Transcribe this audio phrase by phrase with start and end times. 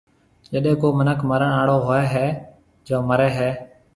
[0.51, 2.25] جڏي ڪو مِنک مرڻ آݪو ھووَي ھيََََ
[2.85, 3.49] جون مرَي ھيََََ۔